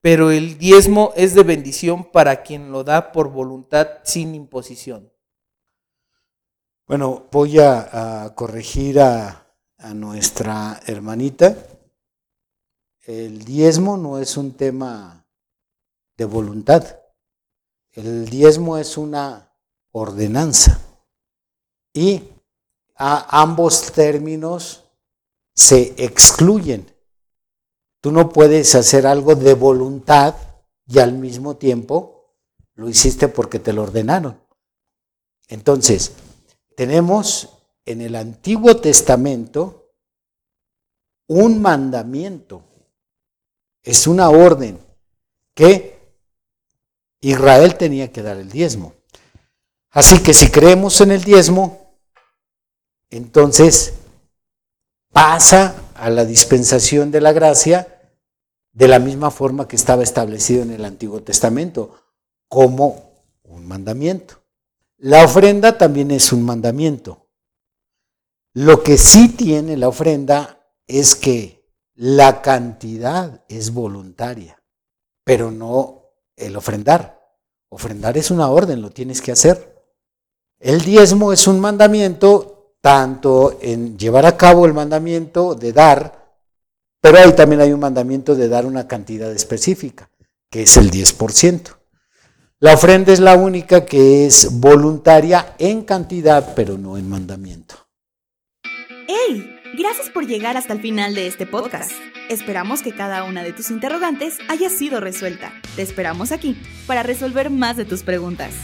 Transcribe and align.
pero 0.00 0.30
el 0.30 0.58
diezmo 0.58 1.12
es 1.16 1.34
de 1.34 1.42
bendición 1.42 2.10
para 2.10 2.42
quien 2.42 2.70
lo 2.70 2.84
da 2.84 3.12
por 3.12 3.30
voluntad 3.30 3.88
sin 4.04 4.34
imposición. 4.34 5.12
Bueno, 6.86 7.26
voy 7.32 7.58
a, 7.58 8.32
corregir 8.36 9.00
a, 9.00 9.52
a 9.78 9.94
nuestra 9.94 10.80
hermanita. 10.86 11.56
El 13.02 13.44
diezmo 13.44 13.96
no 13.96 14.18
es 14.18 14.36
un 14.36 14.52
tema 14.52 15.26
de 16.16 16.24
voluntad. 16.24 17.00
El 17.92 18.28
diezmo 18.28 18.78
es 18.78 18.96
una 18.96 19.56
ordenanza. 19.90 20.80
Y 21.92 22.28
a 22.94 23.40
ambos 23.42 23.92
términos 23.92 24.84
se 25.54 25.94
excluyen. 25.96 26.95
Tú 28.00 28.12
no 28.12 28.28
puedes 28.28 28.74
hacer 28.74 29.06
algo 29.06 29.34
de 29.34 29.54
voluntad 29.54 30.34
y 30.86 30.98
al 30.98 31.12
mismo 31.12 31.56
tiempo 31.56 32.34
lo 32.74 32.88
hiciste 32.88 33.28
porque 33.28 33.58
te 33.58 33.72
lo 33.72 33.82
ordenaron. 33.82 34.40
Entonces, 35.48 36.12
tenemos 36.76 37.48
en 37.84 38.00
el 38.00 38.16
Antiguo 38.16 38.76
Testamento 38.76 39.92
un 41.28 41.60
mandamiento. 41.60 42.62
Es 43.82 44.06
una 44.06 44.28
orden 44.28 44.78
que 45.54 45.96
Israel 47.20 47.76
tenía 47.76 48.12
que 48.12 48.22
dar 48.22 48.36
el 48.36 48.50
diezmo. 48.50 48.94
Así 49.90 50.22
que 50.22 50.34
si 50.34 50.50
creemos 50.50 51.00
en 51.00 51.12
el 51.12 51.24
diezmo, 51.24 51.96
entonces 53.08 53.94
pasa 55.12 55.75
a 55.98 56.10
la 56.10 56.24
dispensación 56.24 57.10
de 57.10 57.20
la 57.20 57.32
gracia 57.32 57.96
de 58.72 58.88
la 58.88 58.98
misma 58.98 59.30
forma 59.30 59.66
que 59.66 59.76
estaba 59.76 60.02
establecido 60.02 60.62
en 60.62 60.70
el 60.70 60.84
Antiguo 60.84 61.22
Testamento, 61.22 61.94
como 62.48 63.14
un 63.44 63.66
mandamiento. 63.66 64.42
La 64.98 65.24
ofrenda 65.24 65.78
también 65.78 66.10
es 66.10 66.32
un 66.32 66.42
mandamiento. 66.42 67.26
Lo 68.52 68.82
que 68.82 68.98
sí 68.98 69.30
tiene 69.30 69.76
la 69.76 69.88
ofrenda 69.88 70.60
es 70.86 71.14
que 71.14 71.66
la 71.94 72.42
cantidad 72.42 73.44
es 73.48 73.72
voluntaria, 73.72 74.62
pero 75.24 75.50
no 75.50 76.12
el 76.36 76.56
ofrendar. 76.56 77.18
Ofrendar 77.70 78.16
es 78.18 78.30
una 78.30 78.50
orden, 78.50 78.82
lo 78.82 78.90
tienes 78.90 79.22
que 79.22 79.32
hacer. 79.32 79.74
El 80.58 80.82
diezmo 80.82 81.32
es 81.32 81.46
un 81.46 81.60
mandamiento 81.60 82.45
tanto 82.86 83.58
en 83.62 83.98
llevar 83.98 84.26
a 84.26 84.36
cabo 84.36 84.64
el 84.64 84.72
mandamiento 84.72 85.56
de 85.56 85.72
dar, 85.72 86.36
pero 87.00 87.18
ahí 87.18 87.32
también 87.32 87.60
hay 87.60 87.72
un 87.72 87.80
mandamiento 87.80 88.36
de 88.36 88.46
dar 88.46 88.64
una 88.64 88.86
cantidad 88.86 89.32
específica, 89.32 90.08
que 90.48 90.62
es 90.62 90.76
el 90.76 90.88
10%. 90.92 91.62
La 92.60 92.74
ofrenda 92.74 93.12
es 93.12 93.18
la 93.18 93.34
única 93.34 93.84
que 93.84 94.24
es 94.24 94.60
voluntaria 94.60 95.56
en 95.58 95.82
cantidad, 95.82 96.54
pero 96.54 96.78
no 96.78 96.96
en 96.96 97.10
mandamiento. 97.10 97.74
¡Hey! 99.08 99.52
Gracias 99.76 100.08
por 100.10 100.24
llegar 100.24 100.56
hasta 100.56 100.72
el 100.72 100.80
final 100.80 101.16
de 101.16 101.26
este 101.26 101.44
podcast. 101.44 101.90
Esperamos 102.30 102.82
que 102.82 102.94
cada 102.94 103.24
una 103.24 103.42
de 103.42 103.52
tus 103.52 103.72
interrogantes 103.72 104.38
haya 104.48 104.70
sido 104.70 105.00
resuelta. 105.00 105.52
Te 105.74 105.82
esperamos 105.82 106.30
aquí 106.30 106.56
para 106.86 107.02
resolver 107.02 107.50
más 107.50 107.76
de 107.76 107.84
tus 107.84 108.04
preguntas. 108.04 108.54